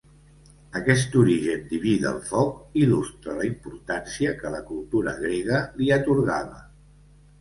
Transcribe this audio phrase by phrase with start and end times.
[0.77, 6.63] Aquest origen diví del foc il·lustra la importància que la cultura grega li atorgava.